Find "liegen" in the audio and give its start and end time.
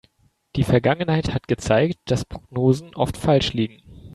3.53-3.83